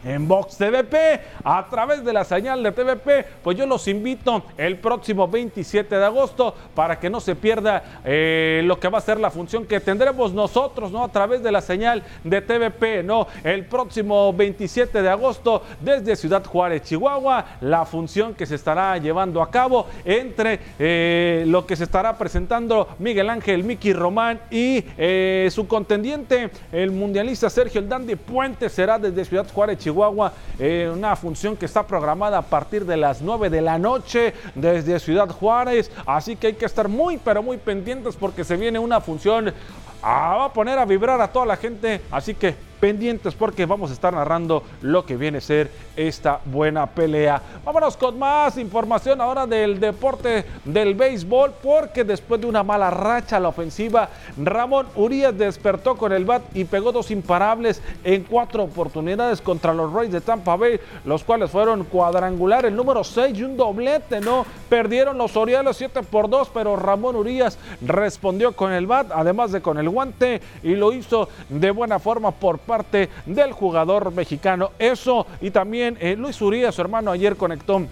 [0.05, 3.27] en Vox TVP a través de la señal de TVP.
[3.43, 8.63] Pues yo los invito el próximo 27 de agosto para que no se pierda eh,
[8.65, 11.05] lo que va a ser la función que tendremos nosotros, ¿no?
[11.05, 13.27] A través de la señal de TVP, ¿no?
[13.43, 19.43] El próximo 27 de agosto desde Ciudad Juárez, Chihuahua, la función que se estará llevando
[19.43, 25.49] a cabo entre eh, lo que se estará presentando Miguel Ángel Miki Román y eh,
[25.51, 30.91] su contendiente, el mundialista Sergio El Dandy Puente, será desde Ciudad Juárez, Chihuahua Chihuahua, eh,
[30.93, 35.29] una función que está programada a partir de las 9 de la noche desde Ciudad
[35.31, 39.55] Juárez, así que hay que estar muy pero muy pendientes porque se viene una función,
[40.03, 43.91] ah, va a poner a vibrar a toda la gente, así que pendientes porque vamos
[43.91, 47.43] a estar narrando lo que viene a ser esta buena pelea.
[47.65, 53.41] Vámonos con más información ahora del deporte del béisbol porque después de una mala racha
[53.41, 59.41] la ofensiva, Ramón Urias despertó con el bat y pegó dos imparables en cuatro oportunidades
[59.41, 63.57] contra los Rays de Tampa Bay, los cuales fueron cuadrangular el número 6 y un
[63.57, 64.47] doblete, ¿no?
[64.69, 69.61] Perdieron los Orioles 7 por 2, pero Ramón Urias respondió con el bat, además de
[69.61, 74.71] con el guante, y lo hizo de buena forma por parte del jugador mexicano.
[74.79, 77.83] Eso y también eh, Luis Urias, su hermano, ayer conectó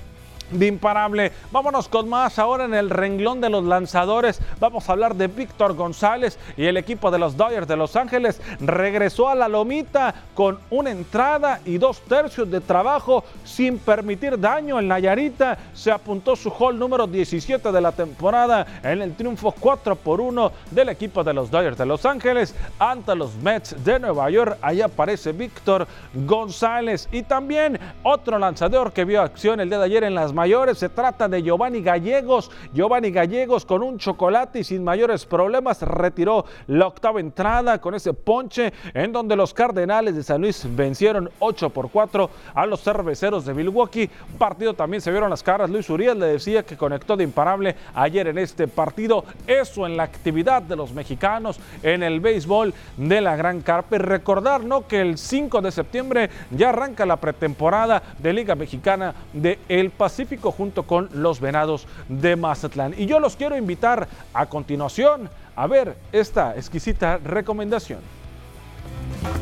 [0.51, 1.33] de imparable.
[1.51, 4.41] Vámonos con más ahora en el renglón de los lanzadores.
[4.61, 8.41] Vamos a hablar de Víctor González y el equipo de los Dodgers de Los Ángeles
[8.61, 14.79] regresó a la lomita con una entrada y dos tercios de trabajo sin permitir daño
[14.79, 15.59] en Nayarita.
[15.75, 20.53] Se apuntó su hall número 17 de la temporada en el triunfo 4 por 1
[20.71, 24.59] del equipo de los Dodgers de Los Ángeles ante los Mets de Nueva York.
[24.63, 30.05] Ahí aparece Víctor González y también otro lanzador que vio acción el día de ayer
[30.05, 30.79] en las mayores.
[30.79, 32.51] Se trata de Giovanni Gallegos.
[32.73, 38.13] Giovanni Gallegos con un chocolate y sin mayores problemas retiró la octava entrada con ese
[38.13, 43.47] ponche en donde los Cardenales de San Luis vencieron 8 por 4 a los cerveceros
[43.47, 44.11] de Milwaukee.
[44.39, 45.71] Partido también se vieron las caras.
[45.71, 49.25] Luis Uriel le decía que conectó de imparable ayer en este partido.
[49.47, 53.97] Eso en la actividad de los mexicanos en el béisbol de la Gran Carpa.
[53.97, 54.87] Recordar ¿no?
[54.87, 60.26] que el 5 de septiembre ya arranca la pretemporada de Liga Mexicana de El Pacífico
[60.35, 62.95] junto con los Venados de Mazatlán.
[62.97, 68.01] Y yo los quiero invitar a continuación a ver esta exquisita recomendación.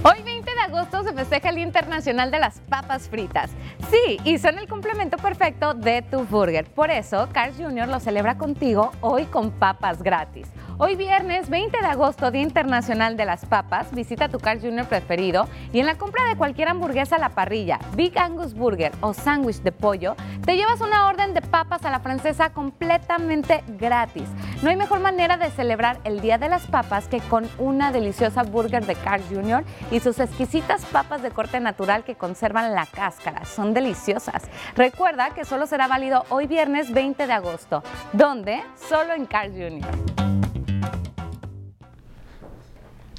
[0.02, 3.50] Hoy 20 de agosto se festeja el Día Internacional de las Papas Fritas.
[3.90, 6.66] Sí, y son el complemento perfecto de tu burger.
[6.66, 7.88] Por eso, Carl Jr.
[7.88, 10.48] lo celebra contigo hoy con papas gratis.
[10.76, 14.86] Hoy viernes 20 de agosto, Día Internacional de las Papas, visita tu Carl Jr.
[14.86, 19.14] preferido y en la compra de cualquier hamburguesa a la parrilla, Big Angus Burger o
[19.14, 24.24] sándwich de pollo, te llevas una orden de papas a la francesa completamente gratis.
[24.64, 28.42] No hay mejor manera de celebrar el Día de las Papas que con una deliciosa
[28.42, 29.62] burger de Carl Jr.
[29.92, 33.44] y sus exquisitas papas de corte natural que conservan la cáscara.
[33.44, 34.42] Son deliciosas.
[34.74, 37.84] Recuerda que solo será válido hoy viernes 20 de agosto.
[38.12, 38.60] ¿Dónde?
[38.88, 40.24] Solo en Carl Jr.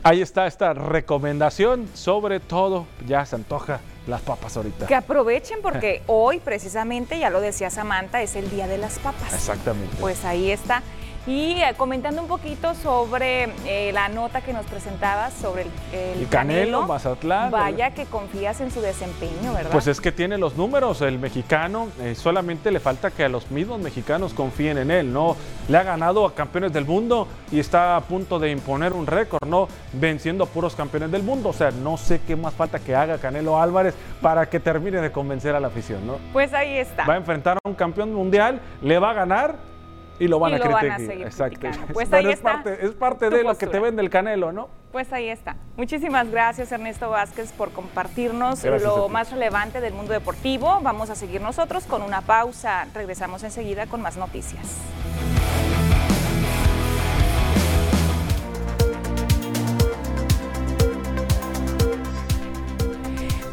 [0.06, 4.86] Ahí está esta recomendación, sobre todo ya se antoja las papas ahorita.
[4.86, 9.34] Que aprovechen porque hoy precisamente, ya lo decía Samantha, es el Día de las Papas.
[9.34, 9.98] Exactamente.
[10.00, 10.84] Pues ahí está.
[11.28, 16.28] Y eh, comentando un poquito sobre eh, la nota que nos presentabas sobre el, el,
[16.30, 17.50] Canelo, Mazatlán.
[17.50, 19.72] Vaya que confías en su desempeño, ¿verdad?
[19.72, 23.50] Pues es que tiene los números, el mexicano, eh, solamente le falta que a los
[23.50, 25.36] mismos mexicanos confíen en él, ¿no?
[25.68, 29.48] Le ha ganado a campeones del mundo y está a punto de imponer un récord,
[29.48, 29.68] ¿no?
[29.94, 31.50] Venciendo a puros campeones del mundo.
[31.50, 35.12] O sea, no sé qué más falta que haga Canelo Álvarez para que termine de
[35.12, 36.18] convencer a la afición, ¿no?
[36.34, 37.08] Pues ahí está.
[37.08, 39.75] Va a enfrentar a un campeón mundial, le va a ganar
[40.20, 41.02] y lo van a criticar.
[41.02, 41.68] Exacto.
[41.94, 44.70] Pues ahí es Parte, es parte de lo que te vende el canelo, ¿no?
[44.92, 45.58] Pues ahí está.
[45.76, 50.80] Muchísimas gracias, Ernesto Vázquez, por compartirnos lo más relevante del mundo deportivo.
[50.82, 52.88] Vamos a seguir nosotros con una pausa.
[52.94, 54.78] Regresamos enseguida con más noticias.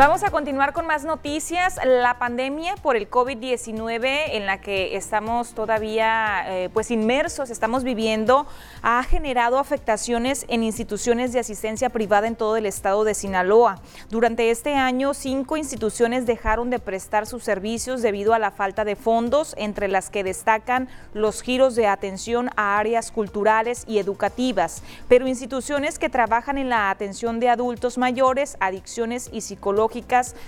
[0.03, 1.79] Vamos a continuar con más noticias.
[1.85, 8.49] La pandemia por el COVID-19 en la que estamos todavía eh, pues inmersos, estamos viviendo,
[8.83, 13.79] ha generado afectaciones en instituciones de asistencia privada en todo el estado de Sinaloa.
[14.11, 18.97] Durante este año, cinco instituciones dejaron de prestar sus servicios debido a la falta de
[18.97, 25.29] fondos, entre las que destacan los giros de atención a áreas culturales y educativas, pero
[25.29, 29.43] instituciones que trabajan en la atención de adultos mayores, adicciones y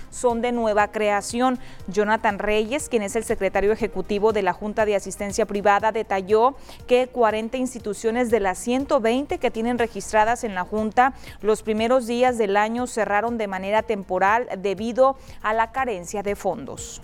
[0.09, 1.59] son de nueva creación.
[1.87, 6.55] Jonathan Reyes, quien es el secretario ejecutivo de la Junta de Asistencia Privada, detalló
[6.87, 12.37] que 40 instituciones de las 120 que tienen registradas en la Junta los primeros días
[12.37, 17.01] del año cerraron de manera temporal debido a la carencia de fondos.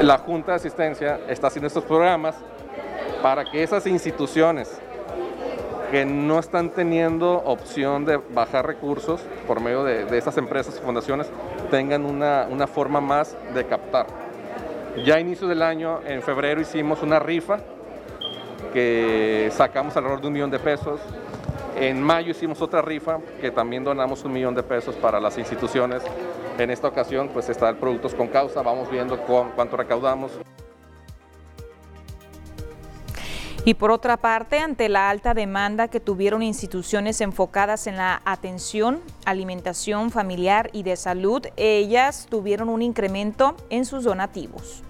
[0.00, 2.36] La Junta de Asistencia está haciendo estos programas
[3.22, 4.80] para que esas instituciones
[5.96, 10.84] que no están teniendo opción de bajar recursos por medio de, de esas empresas y
[10.84, 11.26] fundaciones
[11.70, 14.06] tengan una, una, forma más de captar.
[15.06, 17.60] Ya a inicio del año, en febrero, hicimos una rifa
[18.74, 21.00] que sacamos alrededor de un millón de pesos.
[21.80, 26.02] En mayo hicimos otra rifa que también donamos un millón de pesos para las instituciones.
[26.58, 28.60] En esta ocasión, pues está el Productos con Causa.
[28.60, 30.32] Vamos viendo cuánto recaudamos.
[33.66, 39.00] Y por otra parte, ante la alta demanda que tuvieron instituciones enfocadas en la atención,
[39.24, 44.84] alimentación familiar y de salud, ellas tuvieron un incremento en sus donativos.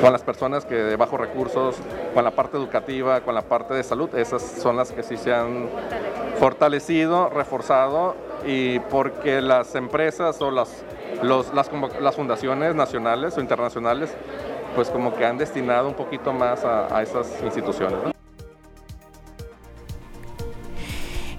[0.00, 1.76] Con las personas que de bajos recursos,
[2.14, 5.34] con la parte educativa, con la parte de salud, esas son las que sí se
[5.34, 5.68] han
[6.38, 10.82] fortalecido, reforzado y porque las empresas o las,
[11.22, 11.52] las,
[12.00, 14.16] las fundaciones nacionales o internacionales
[14.78, 17.98] pues como que han destinado un poquito más a, esas instituciones.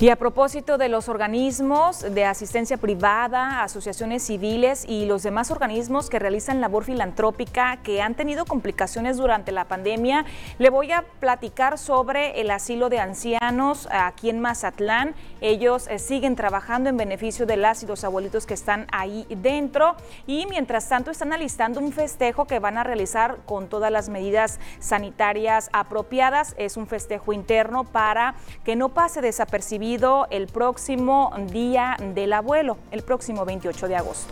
[0.02, 6.10] Y a propósito de los organismos de asistencia privada, asociaciones civiles y los demás organismos
[6.10, 10.24] que realizan labor filantrópica que han tenido complicaciones durante la pandemia,
[10.58, 15.16] le voy a platicar sobre el asilo de ancianos aquí en Mazatlán.
[15.42, 19.98] Ellos eh, siguen trabajando en beneficio de las y los abuelitos que están ahí dentro
[20.26, 24.62] y mientras tanto están alistando un festejo que van a realizar con todas las medidas
[24.80, 26.56] sanitarias apropiadas.
[26.58, 29.89] Es un festejo interno para que no pase desapercibido
[30.30, 34.32] el próximo Día del Abuelo, el próximo 28 de agosto.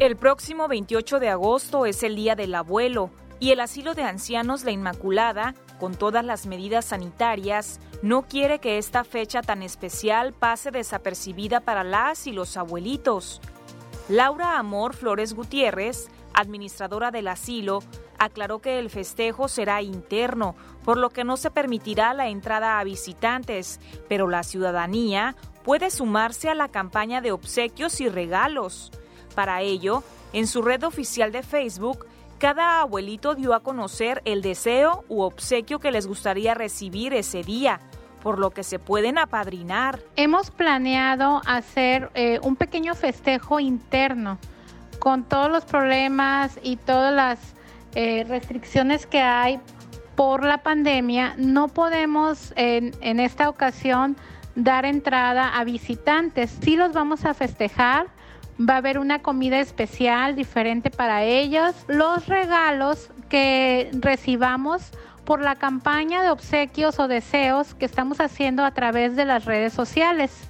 [0.00, 3.10] El próximo 28 de agosto es el Día del Abuelo
[3.40, 8.78] y el Asilo de Ancianos La Inmaculada, con todas las medidas sanitarias, no quiere que
[8.78, 13.42] esta fecha tan especial pase desapercibida para las y los abuelitos.
[14.08, 17.82] Laura Amor Flores Gutiérrez, administradora del asilo,
[18.18, 20.54] aclaró que el festejo será interno,
[20.84, 26.48] por lo que no se permitirá la entrada a visitantes, pero la ciudadanía puede sumarse
[26.50, 28.92] a la campaña de obsequios y regalos.
[29.34, 30.02] Para ello,
[30.32, 32.06] en su red oficial de Facebook,
[32.38, 37.80] cada abuelito dio a conocer el deseo u obsequio que les gustaría recibir ese día
[38.22, 40.00] por lo que se pueden apadrinar.
[40.16, 44.38] Hemos planeado hacer eh, un pequeño festejo interno
[44.98, 47.53] con todos los problemas y todas las
[47.94, 49.60] eh, restricciones que hay
[50.14, 54.16] por la pandemia, no podemos en, esta ocasión
[54.54, 56.56] dar entrada a visitantes.
[56.62, 58.06] Sí los vamos a festejar,
[58.58, 61.74] va a haber una comida especial diferente para ellos.
[61.88, 64.92] Los regalos que recibamos
[65.24, 69.72] por la campaña de obsequios o deseos que estamos haciendo a través de las redes
[69.72, 70.48] sociales.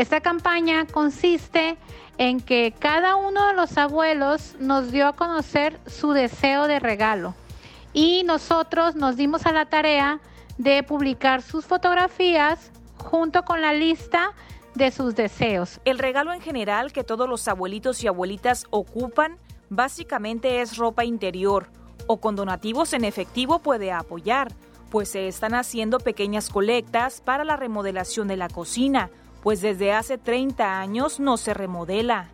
[0.00, 1.76] Esta campaña consiste
[2.16, 7.34] en que cada uno de los abuelos nos dio a conocer su deseo de regalo
[7.92, 10.18] y nosotros nos dimos a la tarea
[10.56, 14.32] de publicar sus fotografías junto con la lista
[14.74, 15.80] de sus deseos.
[15.84, 19.36] El regalo en general que todos los abuelitos y abuelitas ocupan
[19.68, 21.66] básicamente es ropa interior
[22.06, 24.50] o con donativos en efectivo puede apoyar,
[24.90, 29.10] pues se están haciendo pequeñas colectas para la remodelación de la cocina
[29.42, 32.28] pues desde hace 30 años no se remodela.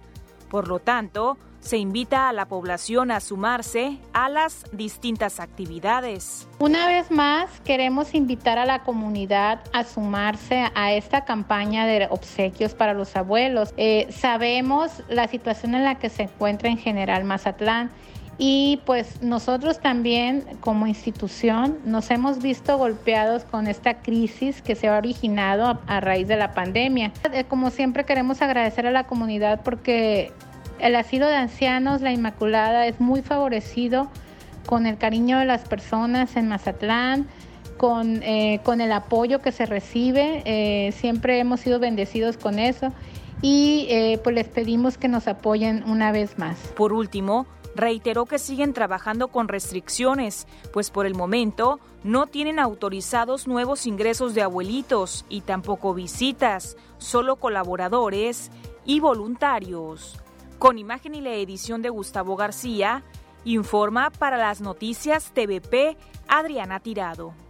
[0.51, 1.37] Por lo tanto,
[1.67, 6.47] se invita a la población a sumarse a las distintas actividades.
[6.61, 12.75] Una vez más, queremos invitar a la comunidad a sumarse a esta campaña de obsequios
[12.75, 13.75] para los abuelos.
[13.77, 17.91] Eh, sabemos la situación en la que se encuentra en general Mazatlán
[18.39, 24.89] y pues nosotros también como institución nos hemos visto golpeados con esta crisis que se
[24.89, 27.13] ha originado a, raíz de la pandemia.
[27.33, 30.33] Eh, como siempre queremos agradecer a la comunidad porque
[30.79, 34.11] el asilo de ancianos, la Inmaculada, es muy favorecido
[34.67, 37.27] con el cariño de las personas en Mazatlán,
[37.79, 40.43] con, eh, con el apoyo que se recibe.
[40.45, 42.93] Eh, siempre hemos sido bendecidos con eso
[43.41, 43.89] y
[44.25, 46.57] pues les pedimos que nos apoyen una vez más.
[46.75, 47.47] Por último,
[47.77, 54.35] reiteró que siguen trabajando con restricciones, pues por el momento no tienen autorizados nuevos ingresos
[54.35, 58.51] de abuelitos y tampoco visitas, solo colaboradores
[58.85, 60.21] y voluntarios.
[60.59, 63.05] Con imagen y la edición de Gustavo García,
[63.45, 65.97] informa para las noticias TVP
[66.29, 67.46] Adriana Tirado.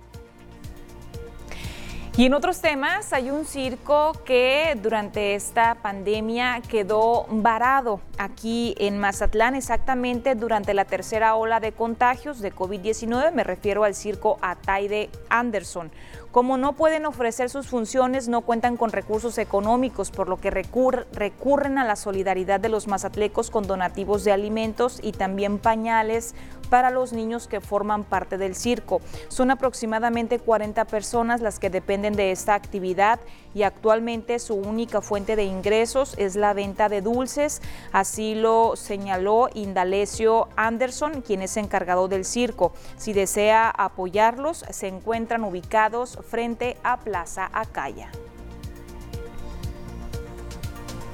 [2.19, 8.99] Y en otros temas, hay un circo que durante esta pandemia quedó varado aquí en
[8.99, 13.33] Mazatlán, exactamente durante la tercera ola de contagios de COVID-19.
[13.33, 15.91] Me refiero al circo Ataide Anderson.
[16.33, 21.79] Como no pueden ofrecer sus funciones, no cuentan con recursos económicos, por lo que recurren
[21.79, 26.35] a la solidaridad de los mazatlecos con donativos de alimentos y también pañales
[26.67, 29.01] para los niños que forman parte del circo.
[29.29, 33.21] Son aproximadamente 40 personas las que dependen de esta actividad
[33.55, 37.63] y actualmente su única fuente de ingresos es la venta de dulces.
[37.93, 42.73] Así lo señaló Indalecio Anderson, quien es encargado del circo.
[42.97, 48.11] Si desea apoyarlos, se encuentran ubicados frente a Plaza Acaya.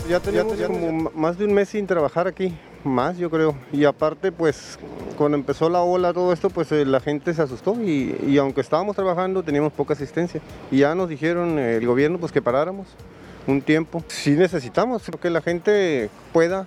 [0.08, 2.52] Ya tenemos como más de un mes sin trabajar aquí
[2.84, 3.54] más yo creo.
[3.72, 4.78] Y aparte, pues
[5.16, 8.96] cuando empezó la ola, todo esto, pues eh, la gente se asustó y, aunque estábamos
[8.96, 10.40] trabajando teníamos poca asistencia.
[10.70, 12.86] Y ya nos dijeron eh, el gobierno pues que paráramos
[13.46, 14.02] un tiempo.
[14.08, 16.66] Sí necesitamos que la gente pueda,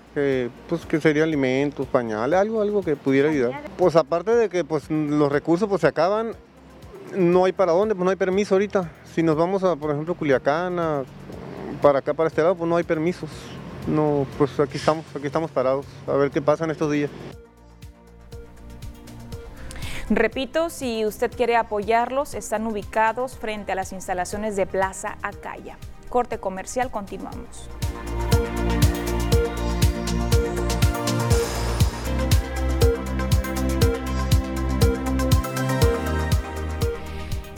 [0.67, 3.63] pues que sería alimentos, pañales, algo, algo que pudiera ayudar.
[3.77, 6.33] Pues aparte de que pues los recursos pues se acaban,
[7.15, 8.91] no hay para dónde, pues no hay permiso ahorita.
[9.13, 11.05] Si nos vamos a, por ejemplo, Culiacán,
[11.81, 13.29] para acá, para este lado, pues no hay permisos.
[13.87, 17.11] No, pues aquí estamos, aquí estamos parados, a ver qué pasa en estos días.
[20.09, 25.77] Repito, si usted quiere apoyarlos, están ubicados frente a las instalaciones de Plaza Acaya.
[26.09, 27.69] Corte comercial, continuamos.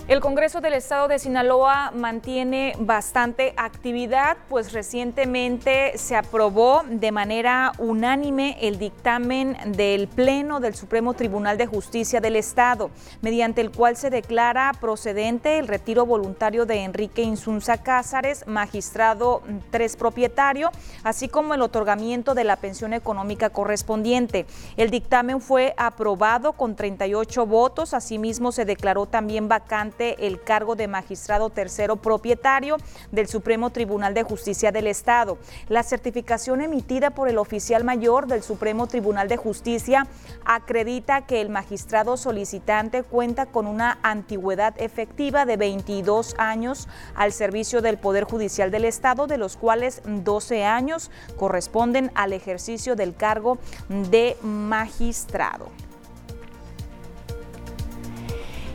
[0.08, 7.74] El Congreso del Estado de Sinaloa mantiene bastante actividad, pues recientemente se aprobó de manera
[7.78, 12.90] unánime el dictamen del Pleno del Supremo Tribunal de Justicia del Estado,
[13.22, 19.42] mediante el cual se declara procedente el retiro voluntario de Enrique Insunza Cázares, magistrado
[19.72, 20.72] tres propietario,
[21.04, 24.46] así como el otorgamiento de la pensión económica correspondiente.
[24.78, 30.88] El dictamen fue aprobado con 38 votos, asimismo se declaró también vacante el cargo de
[30.88, 32.78] magistrado tercero propietario
[33.12, 35.38] del Supremo Tribunal de Justicia del Estado.
[35.70, 40.08] La certificación emitida por el oficial mayor del Supremo Tribunal de Justicia
[40.46, 47.82] acredita que el magistrado solicitante cuenta con una antigüedad efectiva de 22 años al servicio
[47.82, 53.58] del Poder Judicial del Estado, de los cuales 12 años corresponden al ejercicio del cargo
[53.90, 55.87] de magistrado.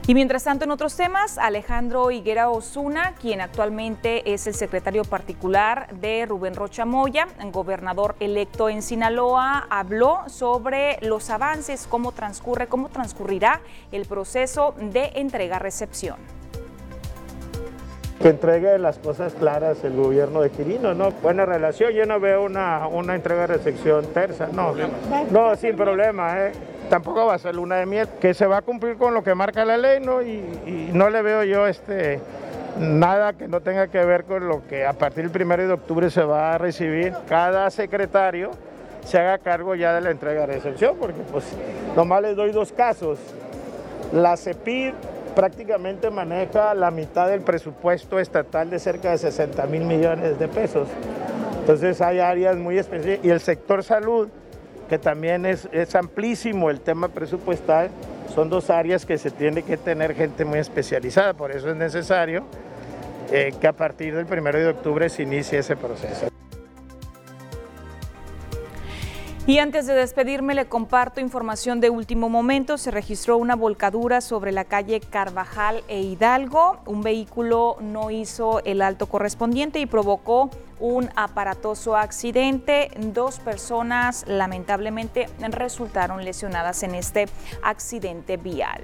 [0.04, 5.86] Y mientras tanto, en otros temas, Alejandro Higuera Osuna, quien actualmente es el secretario particular
[5.94, 12.88] de Rubén Rocha Moya, gobernador electo en Sinaloa, habló sobre los avances, cómo transcurre, cómo
[12.88, 13.60] transcurrirá
[13.92, 16.16] el proceso de entrega-recepción
[18.20, 21.10] que entregue las cosas claras el gobierno de Quirino, ¿no?
[21.10, 24.72] Buena relación, yo no veo una, una entrega-recepción tersa, no,
[25.30, 26.52] no, sin problema, ¿eh?
[26.92, 29.34] Tampoco va a ser luna de miel, que se va a cumplir con lo que
[29.34, 30.20] marca la ley, ¿no?
[30.20, 32.20] Y, no le veo yo este
[32.78, 36.10] nada que no tenga que ver con lo que a partir del primero de octubre
[36.10, 37.14] se va a recibir.
[37.26, 38.50] Cada secretario
[39.06, 41.46] se haga cargo ya de la entrega de recepción, porque pues
[41.96, 43.18] nomás les doy dos casos.
[44.12, 44.92] La CEPID
[45.34, 50.88] prácticamente maneja la mitad del presupuesto estatal de cerca de 60 mil millones de pesos.
[51.60, 54.28] Entonces hay áreas muy específicas y el sector salud
[54.92, 57.88] que también es, amplísimo el tema presupuestal,
[58.34, 62.44] son dos áreas que se tiene que tener gente muy especializada, por eso es necesario
[63.30, 66.31] eh, que a partir del 1 de octubre se inicie ese proceso.
[69.52, 72.78] Y antes de despedirme, le comparto información de último momento.
[72.78, 76.78] Se registró una volcadura sobre la calle Carvajal e Hidalgo.
[76.86, 80.48] Un vehículo no hizo el alto correspondiente y provocó
[80.80, 82.92] un aparatoso accidente.
[82.98, 87.26] Dos personas lamentablemente resultaron lesionadas en este
[87.62, 88.80] accidente vial.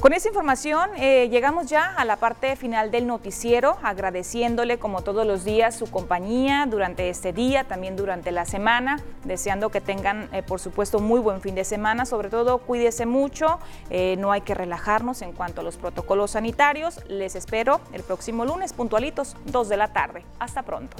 [0.00, 5.26] Con esa información eh, llegamos ya a la parte final del noticiero, agradeciéndole como todos
[5.26, 10.44] los días su compañía durante este día, también durante la semana, deseando que tengan eh,
[10.44, 13.58] por supuesto muy buen fin de semana, sobre todo cuídese mucho,
[13.90, 18.44] eh, no hay que relajarnos en cuanto a los protocolos sanitarios, les espero el próximo
[18.44, 20.24] lunes puntualitos, 2 de la tarde.
[20.38, 20.96] Hasta pronto.